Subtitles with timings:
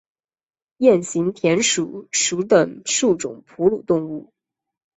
[0.79, 4.33] 鼹形田鼠属等数种哺乳动物。